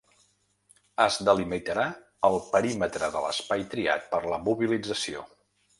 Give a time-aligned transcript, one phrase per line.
[1.05, 1.85] Es delimitarà
[2.31, 5.29] el perímetre de l’espai triat per la mobilització.